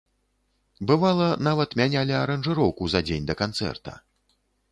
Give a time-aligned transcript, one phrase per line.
[0.91, 3.91] Бывала, нават мянялі аранжыроўку за дзень да канцэрта.